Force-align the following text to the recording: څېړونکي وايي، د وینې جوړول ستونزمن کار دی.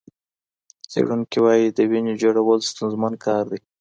څېړونکي 0.91 1.37
وايي، 1.45 1.67
د 1.77 1.79
وینې 1.91 2.13
جوړول 2.21 2.59
ستونزمن 2.71 3.13
کار 3.25 3.43
دی. 3.51 3.59